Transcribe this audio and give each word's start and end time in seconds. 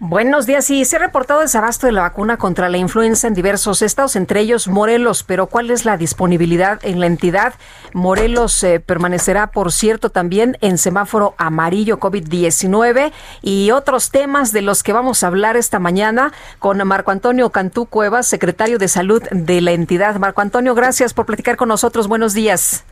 Buenos 0.00 0.44
días. 0.44 0.64
Sí, 0.64 0.84
se 0.84 0.96
ha 0.96 0.98
reportado 0.98 1.40
desabasto 1.40 1.86
de 1.86 1.92
la 1.92 2.02
vacuna 2.02 2.36
contra 2.36 2.68
la 2.68 2.78
influenza 2.78 3.28
en 3.28 3.34
diversos 3.34 3.80
estados, 3.80 4.16
entre 4.16 4.40
ellos 4.40 4.66
Morelos. 4.66 5.22
Pero 5.22 5.46
¿cuál 5.46 5.70
es 5.70 5.84
la 5.84 5.96
disponibilidad 5.96 6.84
en 6.84 6.98
la 6.98 7.06
entidad? 7.06 7.54
Morelos 7.92 8.62
eh, 8.64 8.80
permanecerá, 8.80 9.52
por 9.52 9.70
cierto, 9.70 10.10
también 10.10 10.58
en 10.60 10.78
semáforo 10.78 11.34
amarillo 11.38 12.00
COVID-19 12.00 13.12
y 13.40 13.70
otros 13.70 14.10
temas 14.10 14.52
de 14.52 14.62
los 14.62 14.82
que 14.82 14.92
vamos 14.92 15.22
a 15.22 15.28
hablar 15.28 15.56
esta 15.56 15.78
mañana 15.78 16.32
con 16.58 16.84
Marco 16.86 17.12
Antonio 17.12 17.50
Cantú 17.50 17.86
Cuevas, 17.86 18.26
secretario 18.26 18.78
de 18.78 18.88
Salud 18.88 19.22
de 19.30 19.60
la 19.60 19.70
entidad. 19.70 20.16
Marco 20.16 20.40
Antonio, 20.40 20.74
gracias 20.74 21.14
por 21.14 21.24
platicar 21.24 21.56
con 21.56 21.68
nosotros. 21.68 22.08
Buenos 22.08 22.34
días. 22.34 22.84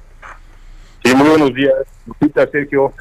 Sí, 1.05 1.15
muy 1.17 1.29
buenos 1.29 1.53
días. 1.53 1.75
Lupita, 2.07 2.47
Sergio, 2.47 2.93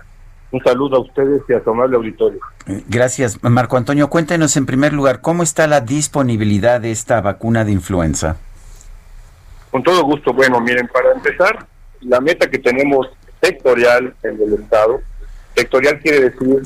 un 0.52 0.62
saludo 0.64 0.98
a 0.98 1.00
ustedes 1.00 1.41
y 1.48 1.54
a 1.54 1.64
su 1.64 1.70
amable 1.70 1.96
auditorio. 1.96 2.40
Gracias, 2.88 3.41
Marco 3.44 3.78
Antonio. 3.78 4.10
Cuéntenos 4.10 4.58
en 4.58 4.66
primer 4.66 4.94
lugar, 4.94 5.22
¿cómo 5.22 5.44
está 5.44 5.68
la 5.68 5.82
disponibilidad 5.82 6.82
de 6.82 6.91
esta 6.91 7.21
vacuna 7.21 7.63
de 7.63 7.71
influenza? 7.71 8.38
Con 9.72 9.84
todo 9.84 10.04
gusto. 10.04 10.34
Bueno, 10.34 10.60
miren, 10.60 10.88
para 10.88 11.13
empezar, 11.13 11.66
la 12.02 12.20
meta 12.20 12.49
que 12.49 12.60
tenemos 12.60 13.07
sectorial 13.41 14.13
en 14.24 14.41
el 14.41 14.54
Estado, 14.54 15.02
sectorial 15.55 15.99
quiere 15.99 16.29
decir 16.29 16.62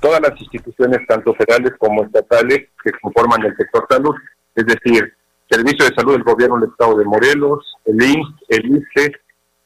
todas 0.00 0.20
las 0.20 0.38
instituciones, 0.38 1.06
tanto 1.06 1.32
federales 1.34 1.72
como 1.78 2.04
estatales, 2.04 2.68
que 2.84 2.90
conforman 3.00 3.44
el 3.44 3.56
sector 3.56 3.86
salud, 3.88 4.14
es 4.54 4.66
decir, 4.66 5.14
Servicio 5.50 5.84
de 5.84 5.94
Salud 5.94 6.12
del 6.12 6.22
Gobierno 6.22 6.58
del 6.58 6.70
Estado 6.70 6.96
de 6.96 7.04
Morelos, 7.04 7.76
el 7.84 8.02
INS, 8.02 8.26
el 8.48 8.76
ICE, 8.76 9.12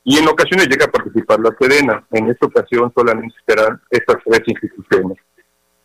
y 0.08 0.18
en 0.18 0.28
ocasiones 0.28 0.68
llega 0.68 0.84
a 0.84 0.90
participar 0.90 1.40
la 1.40 1.50
Sedena. 1.60 2.06
En 2.12 2.30
esta 2.30 2.46
ocasión 2.46 2.92
solamente 2.96 3.34
serán 3.44 3.82
estas 3.90 4.18
tres 4.24 4.40
instituciones. 4.46 5.18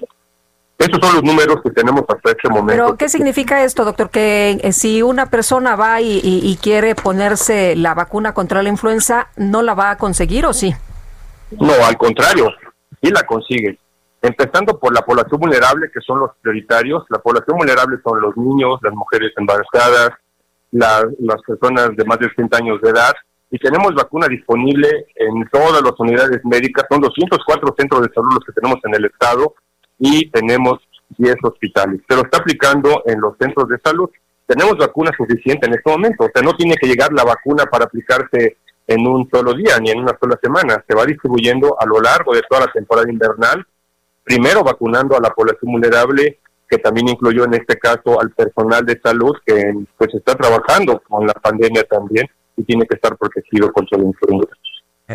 Esos 0.78 0.98
son 1.00 1.14
los 1.14 1.22
números 1.22 1.58
que 1.62 1.70
tenemos 1.70 2.02
hasta 2.08 2.30
este 2.30 2.48
momento. 2.48 2.84
Pero, 2.84 2.96
¿qué 2.96 3.08
significa 3.08 3.62
esto, 3.62 3.84
doctor? 3.84 4.10
Que 4.10 4.58
eh, 4.62 4.72
si 4.72 5.00
una 5.02 5.26
persona 5.26 5.76
va 5.76 6.00
y, 6.00 6.58
quiere 6.60 6.94
ponerse 6.96 7.76
la 7.76 7.94
vacuna 7.94 8.34
contra 8.34 8.62
la 8.62 8.68
influenza, 8.68 9.28
¿no 9.36 9.62
la 9.62 9.74
va 9.74 9.90
a 9.90 9.98
conseguir 9.98 10.44
o 10.44 10.52
sí? 10.52 10.74
No, 11.60 11.72
al 11.84 11.96
contrario, 11.96 12.50
sí 13.00 13.10
la 13.10 13.22
consigue. 13.24 13.78
Empezando 14.22 14.78
por 14.78 14.94
la 14.94 15.02
población 15.02 15.40
vulnerable, 15.40 15.90
que 15.92 16.00
son 16.00 16.20
los 16.20 16.30
prioritarios. 16.40 17.04
La 17.08 17.18
población 17.18 17.58
vulnerable 17.58 17.98
son 18.04 18.20
los 18.20 18.36
niños, 18.36 18.78
las 18.80 18.94
mujeres 18.94 19.32
embarazadas, 19.36 20.10
las 20.70 21.42
personas 21.44 21.90
de 21.96 22.04
más 22.04 22.20
de 22.20 22.28
60 22.28 22.56
años 22.56 22.80
de 22.80 22.90
edad. 22.90 23.12
Y 23.50 23.58
tenemos 23.58 23.92
vacuna 23.94 24.28
disponible 24.28 25.06
en 25.16 25.44
todas 25.50 25.82
las 25.82 25.98
unidades 25.98 26.40
médicas. 26.44 26.86
Son 26.88 27.00
204 27.00 27.74
centros 27.76 28.02
de 28.02 28.14
salud 28.14 28.34
los 28.34 28.44
que 28.44 28.52
tenemos 28.52 28.78
en 28.84 28.94
el 28.94 29.04
estado 29.06 29.54
y 29.98 30.30
tenemos 30.30 30.78
10 31.18 31.34
hospitales. 31.42 32.00
Pero 32.06 32.22
está 32.22 32.38
aplicando 32.38 33.02
en 33.06 33.20
los 33.20 33.36
centros 33.38 33.68
de 33.68 33.78
salud. 33.84 34.08
Tenemos 34.46 34.78
vacuna 34.78 35.10
suficiente 35.16 35.66
en 35.66 35.74
este 35.74 35.90
momento. 35.90 36.26
O 36.26 36.30
sea, 36.32 36.42
no 36.42 36.54
tiene 36.54 36.76
que 36.76 36.86
llegar 36.86 37.12
la 37.12 37.24
vacuna 37.24 37.64
para 37.66 37.86
aplicarse 37.86 38.58
en 38.86 39.04
un 39.04 39.28
solo 39.30 39.52
día 39.54 39.80
ni 39.80 39.90
en 39.90 39.98
una 39.98 40.16
sola 40.20 40.38
semana. 40.40 40.84
Se 40.88 40.94
va 40.94 41.04
distribuyendo 41.04 41.76
a 41.80 41.86
lo 41.86 42.00
largo 42.00 42.34
de 42.34 42.42
toda 42.48 42.66
la 42.66 42.72
temporada 42.72 43.10
invernal 43.10 43.66
primero 44.24 44.62
vacunando 44.62 45.16
a 45.16 45.20
la 45.20 45.30
población 45.30 45.72
vulnerable, 45.72 46.38
que 46.68 46.78
también 46.78 47.08
incluyó 47.08 47.44
en 47.44 47.54
este 47.54 47.78
caso 47.78 48.20
al 48.20 48.30
personal 48.30 48.84
de 48.86 48.98
salud 48.98 49.36
que 49.44 49.74
pues 49.98 50.14
está 50.14 50.34
trabajando 50.34 51.02
con 51.06 51.26
la 51.26 51.34
pandemia 51.34 51.84
también 51.84 52.26
y 52.56 52.64
tiene 52.64 52.86
que 52.86 52.94
estar 52.94 53.16
protegido 53.16 53.70
contra 53.72 53.98
la 53.98 54.04
influenza. 54.04 54.54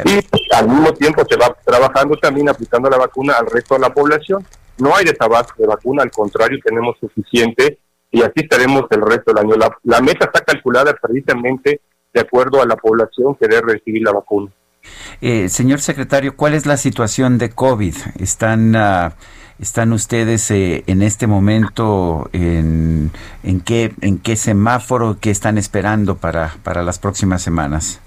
Y 0.05 0.19
al 0.53 0.67
mismo 0.67 0.93
tiempo 0.93 1.23
se 1.27 1.35
va 1.37 1.55
trabajando 1.65 2.15
también 2.17 2.49
aplicando 2.49 2.89
la 2.89 2.97
vacuna 2.97 3.33
al 3.39 3.47
resto 3.47 3.73
de 3.75 3.81
la 3.81 3.93
población. 3.93 4.45
No 4.77 4.95
hay 4.95 5.05
desabasto 5.05 5.55
de 5.57 5.65
vacuna, 5.65 6.03
al 6.03 6.11
contrario, 6.11 6.59
tenemos 6.63 6.97
suficiente 6.99 7.79
y 8.11 8.21
así 8.21 8.33
estaremos 8.35 8.83
el 8.91 9.01
resto 9.01 9.33
del 9.33 9.43
año. 9.43 9.55
La, 9.55 9.75
la 9.83 10.01
meta 10.01 10.25
está 10.25 10.41
calculada 10.41 10.93
precisamente 11.01 11.81
de 12.13 12.21
acuerdo 12.21 12.61
a 12.61 12.67
la 12.67 12.75
población 12.75 13.35
que 13.35 13.47
debe 13.47 13.73
recibir 13.73 14.03
la 14.03 14.11
vacuna. 14.11 14.51
Eh, 15.21 15.49
señor 15.49 15.79
secretario, 15.79 16.35
¿cuál 16.35 16.53
es 16.53 16.65
la 16.65 16.77
situación 16.77 17.37
de 17.37 17.49
COVID? 17.49 17.95
¿Están, 18.19 18.75
uh, 18.75 19.11
están 19.59 19.93
ustedes 19.93 20.51
eh, 20.51 20.83
en 20.87 21.01
este 21.01 21.27
momento 21.27 22.29
en, 22.33 23.11
en, 23.43 23.61
qué, 23.61 23.93
en 24.01 24.19
qué 24.19 24.35
semáforo, 24.35 25.17
qué 25.19 25.31
están 25.31 25.57
esperando 25.57 26.17
para, 26.17 26.53
las 26.83 26.99
próximas 26.99 27.41
semanas? 27.41 27.99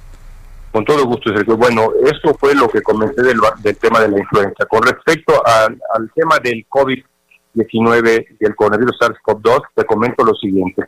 Con 0.72 0.84
todo 0.84 1.04
gusto, 1.04 1.34
Sergio. 1.34 1.56
Bueno, 1.56 1.91
eso 2.04 2.34
fue 2.38 2.54
lo 2.54 2.68
que 2.68 2.80
comenté 2.80 3.22
del, 3.22 3.41
del 3.58 3.76
tema 3.76 3.98
de 4.00 4.08
la 4.08 4.18
influenza. 4.20 4.66
Con 4.66 4.82
respecto 4.82 5.42
al 5.44 6.10
tema 6.14 6.38
del 6.38 6.64
COVID-19 6.68 8.26
y 8.38 8.44
el 8.44 8.54
coronavirus 8.54 8.97
SARS-CoV-2, 9.00 9.62
te 9.74 9.84
comento 9.84 10.24
lo 10.24 10.34
siguiente. 10.34 10.84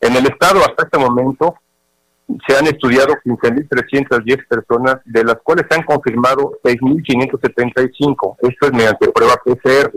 En 0.00 0.14
el 0.14 0.26
estado, 0.26 0.60
hasta 0.60 0.84
este 0.84 0.98
momento, 0.98 1.56
se 2.46 2.56
han 2.56 2.66
estudiado 2.66 3.14
15.310 3.24 4.48
personas, 4.48 4.96
de 5.04 5.24
las 5.24 5.36
cuales 5.42 5.66
se 5.68 5.78
han 5.78 5.84
confirmado 5.84 6.52
6.575. 6.62 8.36
Esto 8.40 8.66
es 8.66 8.72
mediante 8.72 9.10
prueba 9.10 9.34
PCR. 9.44 9.92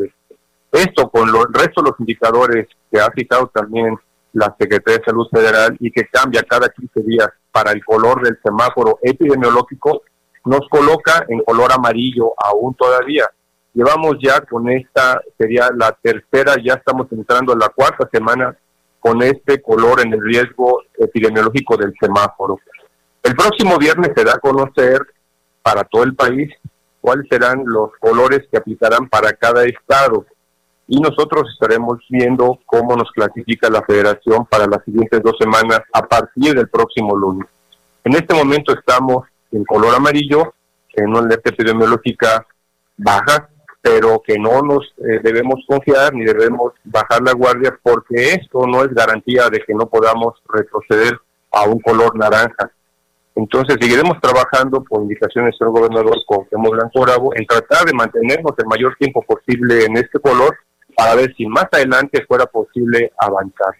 Esto 0.71 1.09
con 1.09 1.29
el 1.29 1.35
resto 1.53 1.81
de 1.81 1.89
los 1.89 2.00
indicadores 2.00 2.68
que 2.91 3.00
ha 3.00 3.09
citado 3.15 3.47
también 3.47 3.97
la 4.33 4.53
Secretaría 4.59 5.00
de 5.00 5.06
Salud 5.06 5.27
Federal 5.31 5.75
y 5.79 5.91
que 5.91 6.07
cambia 6.07 6.44
cada 6.44 6.69
15 6.69 7.01
días 7.03 7.29
para 7.51 7.71
el 7.71 7.83
color 7.83 8.21
del 8.21 8.38
semáforo 8.44 9.00
epidemiológico, 9.01 10.03
nos 10.45 10.68
coloca 10.69 11.25
en 11.27 11.39
color 11.39 11.71
amarillo 11.71 12.33
aún 12.38 12.75
todavía. 12.75 13.25
Llevamos 13.73 14.18
ya 14.21 14.41
con 14.41 14.69
esta, 14.69 15.21
sería 15.38 15.69
la 15.75 15.91
tercera, 16.01 16.56
ya 16.63 16.73
estamos 16.73 17.07
entrando 17.12 17.53
en 17.53 17.59
la 17.59 17.69
cuarta 17.69 18.07
semana 18.12 18.56
con 18.99 19.21
este 19.21 19.61
color 19.61 20.01
en 20.01 20.13
el 20.13 20.21
riesgo 20.21 20.81
epidemiológico 20.97 21.77
del 21.77 21.94
semáforo. 21.99 22.59
El 23.23 23.35
próximo 23.35 23.77
viernes 23.77 24.11
se 24.15 24.23
da 24.23 24.33
a 24.33 24.39
conocer 24.39 25.01
para 25.61 25.83
todo 25.83 26.03
el 26.03 26.15
país 26.15 26.49
cuáles 27.01 27.27
serán 27.29 27.63
los 27.65 27.91
colores 27.99 28.47
que 28.51 28.57
aplicarán 28.57 29.07
para 29.09 29.33
cada 29.33 29.63
estado 29.65 30.25
y 30.88 30.99
nosotros 31.01 31.49
estaremos 31.53 31.99
viendo 32.09 32.59
cómo 32.65 32.95
nos 32.95 33.11
clasifica 33.11 33.69
la 33.69 33.83
federación 33.83 34.45
para 34.45 34.67
las 34.67 34.83
siguientes 34.85 35.21
dos 35.21 35.35
semanas 35.38 35.81
a 35.91 36.01
partir 36.01 36.55
del 36.55 36.69
próximo 36.69 37.15
lunes. 37.15 37.47
En 38.05 38.15
este 38.15 38.33
momento 38.33 38.73
estamos 38.73 39.27
en 39.51 39.65
color 39.65 39.95
amarillo, 39.95 40.53
en 40.94 41.09
una 41.09 41.19
alerta 41.19 41.49
epidemiológica 41.49 42.45
baja, 42.95 43.49
pero 43.81 44.21
que 44.25 44.38
no 44.38 44.62
nos 44.62 44.94
eh, 44.97 45.19
debemos 45.24 45.63
confiar 45.68 46.13
ni 46.13 46.25
debemos 46.25 46.74
bajar 46.83 47.21
la 47.21 47.33
guardia 47.33 47.77
porque 47.81 48.33
esto 48.33 48.65
no 48.68 48.83
es 48.83 48.94
garantía 48.94 49.50
de 49.50 49.59
que 49.59 49.74
no 49.74 49.88
podamos 49.88 50.33
retroceder 50.50 51.19
a 51.51 51.63
un 51.63 51.79
color 51.79 52.15
naranja. 52.15 52.71
Entonces 53.35 53.77
seguiremos 53.79 54.19
trabajando 54.19 54.83
por 54.83 55.03
indicaciones 55.03 55.56
del 55.59 55.69
gobernador 55.69 56.15
con 56.25 56.47
Blanco 56.50 57.01
Bravo 57.01 57.35
en 57.35 57.45
tratar 57.45 57.85
de 57.85 57.94
mantenernos 57.94 58.53
el 58.57 58.65
mayor 58.65 58.95
tiempo 58.97 59.21
posible 59.21 59.85
en 59.85 59.95
este 59.97 60.19
color 60.19 60.57
para 60.95 61.13
ver 61.13 61.33
si 61.35 61.45
más 61.45 61.68
adelante 61.71 62.25
fuera 62.27 62.47
posible 62.47 63.13
avanzar. 63.19 63.75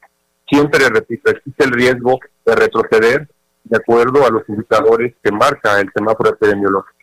Siempre, 0.48 0.88
repito, 0.90 1.32
existe 1.32 1.66
el 1.66 1.72
riesgo 1.72 2.20
de 2.46 2.56
retroceder 2.56 3.28
de 3.64 3.78
acuerdo 3.78 4.26
a 4.26 4.30
los 4.30 4.48
indicadores 4.48 5.16
que 5.24 5.32
marca 5.32 5.80
el 5.80 5.92
semáforo 5.94 6.30
epidemiológico. 6.30 6.97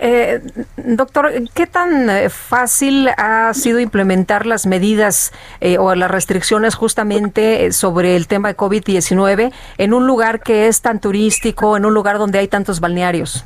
Eh, 0.00 0.40
doctor, 0.76 1.30
¿qué 1.54 1.66
tan 1.66 2.10
eh, 2.10 2.28
fácil 2.28 3.08
ha 3.16 3.54
sido 3.54 3.78
implementar 3.80 4.44
las 4.44 4.66
medidas 4.66 5.32
eh, 5.60 5.78
o 5.78 5.94
las 5.94 6.10
restricciones 6.10 6.74
justamente 6.74 7.70
sobre 7.72 8.16
el 8.16 8.26
tema 8.26 8.48
de 8.48 8.56
COVID-19 8.56 9.52
en 9.78 9.94
un 9.94 10.06
lugar 10.06 10.40
que 10.40 10.66
es 10.66 10.82
tan 10.82 11.00
turístico, 11.00 11.76
en 11.76 11.84
un 11.86 11.94
lugar 11.94 12.18
donde 12.18 12.38
hay 12.38 12.48
tantos 12.48 12.80
balnearios? 12.80 13.44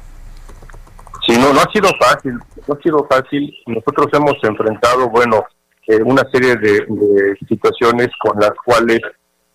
Sí, 1.26 1.36
no, 1.36 1.52
no 1.52 1.60
ha 1.60 1.70
sido 1.72 1.90
fácil, 2.00 2.38
no 2.66 2.74
ha 2.74 2.82
sido 2.82 3.06
fácil. 3.08 3.54
Nosotros 3.66 4.06
hemos 4.14 4.36
enfrentado, 4.42 5.10
bueno, 5.10 5.44
una 6.04 6.22
serie 6.32 6.56
de 6.56 6.86
situaciones 7.46 8.08
con 8.20 8.38
las 8.40 8.52
cuales 8.64 9.00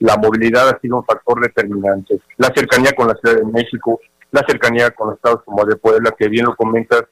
la 0.04 0.18
movilidad 0.18 0.68
ha 0.68 0.80
sido 0.80 0.98
un 0.98 1.06
factor 1.06 1.42
determinante. 1.42 2.20
La 2.38 2.52
cercanía 2.54 2.92
con 2.94 3.08
la 3.08 3.16
Ciudad 3.16 3.38
de 3.38 3.46
México, 3.46 4.02
la 4.34 4.44
cercanía 4.48 4.90
con 4.92 5.14
estados 5.14 5.44
como 5.46 5.64
de 5.64 5.76
Puebla, 5.76 6.12
que 6.18 6.28
bien 6.28 6.46
lo 6.46 6.56
comentas, 6.56 7.04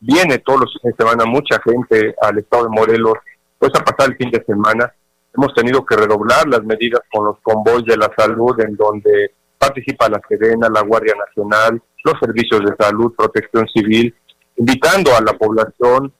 viene 0.00 0.38
todos 0.38 0.60
los 0.60 0.72
fines 0.74 0.96
de 0.96 1.02
semana 1.02 1.24
mucha 1.24 1.58
gente 1.62 2.14
al 2.20 2.38
estado 2.38 2.64
de 2.64 2.68
Morelos, 2.68 3.14
pues 3.58 3.72
a 3.74 3.82
pasar 3.82 4.10
el 4.10 4.16
fin 4.16 4.30
de 4.30 4.44
semana. 4.44 4.92
Hemos 5.34 5.54
tenido 5.54 5.84
que 5.84 5.96
redoblar 5.96 6.46
las 6.46 6.62
medidas 6.64 7.00
con 7.10 7.24
los 7.24 7.38
convoys 7.42 7.86
de 7.86 7.96
la 7.96 8.10
salud, 8.14 8.54
en 8.60 8.76
donde 8.76 9.32
participa 9.56 10.10
la 10.10 10.20
Serena, 10.28 10.68
la 10.68 10.82
Guardia 10.82 11.14
Nacional, 11.14 11.82
los 12.04 12.14
servicios 12.20 12.60
de 12.60 12.76
salud, 12.78 13.14
protección 13.16 13.66
civil, 13.68 14.14
invitando 14.56 15.16
a 15.16 15.22
la 15.22 15.32
población 15.32 16.12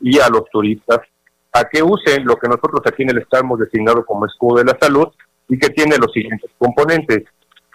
y 0.00 0.20
a 0.20 0.28
los 0.28 0.44
turistas 0.50 1.00
a 1.52 1.64
que 1.64 1.82
usen 1.82 2.24
lo 2.24 2.36
que 2.36 2.48
nosotros 2.48 2.82
aquí 2.86 3.02
en 3.02 3.10
el 3.10 3.18
Estado 3.18 3.42
hemos 3.42 3.58
designado 3.58 4.04
como 4.04 4.26
escudo 4.26 4.58
de 4.58 4.66
la 4.66 4.78
salud 4.80 5.08
y 5.48 5.58
que 5.58 5.70
tiene 5.70 5.96
los 5.96 6.12
siguientes 6.12 6.50
componentes. 6.58 7.24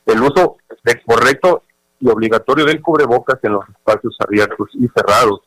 El 0.06 0.22
uso 0.22 0.58
correcto 1.06 1.64
y 2.02 2.10
obligatorio 2.10 2.66
del 2.66 2.82
cubrebocas 2.82 3.40
en 3.44 3.54
los 3.54 3.70
espacios 3.70 4.16
abiertos 4.20 4.70
y 4.74 4.88
cerrados, 4.90 5.42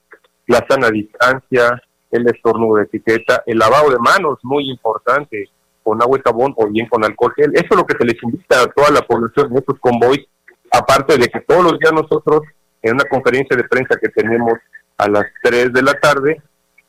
la 0.47 0.65
sana 0.69 0.91
distancia, 0.91 1.83
el 2.11 2.27
estornudo 2.29 2.77
de 2.77 2.85
etiqueta, 2.85 3.43
el 3.45 3.59
lavado 3.59 3.91
de 3.91 3.99
manos, 3.99 4.39
muy 4.43 4.71
importante, 4.71 5.51
con 5.83 6.01
agua 6.01 6.19
y 6.19 6.23
jabón 6.23 6.55
o 6.57 6.69
bien 6.69 6.89
con 6.89 7.05
alcohol 7.05 7.35
gel. 7.35 7.51
Eso 7.55 7.67
es 7.71 7.77
lo 7.77 7.85
que 7.85 7.97
se 7.99 8.05
les 8.05 8.23
invita 8.23 8.63
a 8.63 8.67
toda 8.67 8.91
la 8.91 9.03
población 9.03 9.51
en 9.51 9.59
estos 9.59 9.79
convoys, 9.81 10.25
aparte 10.71 11.19
de 11.19 11.29
que 11.29 11.41
todos 11.41 11.65
los 11.65 11.79
días 11.79 11.93
nosotros, 11.93 12.43
en 12.83 12.95
una 12.95 13.05
conferencia 13.05 13.57
de 13.57 13.65
prensa 13.65 13.97
que 14.01 14.09
tenemos 14.09 14.55
a 14.97 15.09
las 15.09 15.25
3 15.43 15.73
de 15.73 15.83
la 15.83 15.95
tarde, 15.95 16.41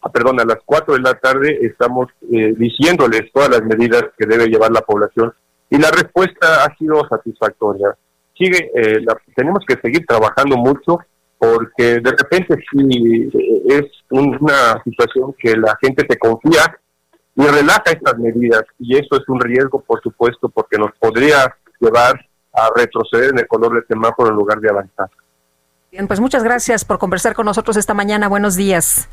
ah, 0.01 0.11
perdón, 0.11 0.39
a 0.39 0.45
las 0.45 0.59
4 0.63 0.93
de 0.93 1.01
la 1.01 1.15
tarde, 1.15 1.59
estamos 1.61 2.07
eh, 2.31 2.53
diciéndoles 2.55 3.31
todas 3.33 3.49
las 3.49 3.63
medidas 3.63 4.03
que 4.17 4.27
debe 4.27 4.47
llevar 4.47 4.71
la 4.71 4.81
población 4.81 5.33
y 5.69 5.77
la 5.77 5.89
respuesta 5.89 6.63
ha 6.63 6.77
sido 6.77 7.07
satisfactoria 7.07 7.95
sigue, 8.37 8.71
eh, 8.75 9.05
tenemos 9.35 9.63
que 9.67 9.75
seguir 9.81 10.05
trabajando 10.05 10.57
mucho 10.57 10.99
porque 11.37 11.99
de 11.99 12.11
repente 12.11 12.55
sí 12.71 13.29
eh, 13.33 13.63
es 13.67 13.85
una 14.09 14.81
situación 14.83 15.33
que 15.37 15.55
la 15.57 15.77
gente 15.81 16.05
se 16.07 16.17
confía 16.17 16.77
y 17.35 17.45
relaja 17.45 17.83
estas 17.85 18.17
medidas 18.17 18.63
y 18.79 18.95
eso 18.95 19.15
es 19.15 19.27
un 19.27 19.39
riesgo 19.39 19.81
por 19.81 20.01
supuesto 20.01 20.49
porque 20.49 20.77
nos 20.77 20.91
podría 20.99 21.55
llevar 21.79 22.25
a 22.53 22.69
retroceder 22.75 23.31
en 23.31 23.39
el 23.39 23.47
color 23.47 23.73
del 23.73 23.87
semáforo 23.87 24.29
en 24.29 24.35
lugar 24.35 24.59
de 24.59 24.69
avanzar. 24.69 25.09
Bien, 25.91 26.07
pues 26.07 26.19
muchas 26.19 26.43
gracias 26.43 26.85
por 26.85 26.97
conversar 26.97 27.33
con 27.33 27.45
nosotros 27.45 27.77
esta 27.77 27.93
mañana. 27.93 28.27
Buenos 28.27 28.55
días. 28.55 29.09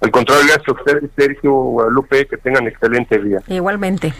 Al 0.00 0.10
contrario, 0.10 0.44
gracias 0.46 0.68
a 0.68 0.72
ustedes, 0.72 1.10
Sergio 1.16 1.52
Guadalupe, 1.52 2.26
que 2.26 2.36
tengan 2.38 2.66
excelente 2.66 3.18
día. 3.18 3.40
Igualmente. 3.48 4.14